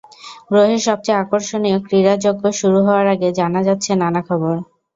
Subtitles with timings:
[0.49, 2.43] গ্রহের সবচেয়ে আকর্ষণীয় ক্রীড়াযজ্ঞ
[2.59, 4.55] শুরু হওয়ার আগে জানা যাচ্ছে নানা খবর।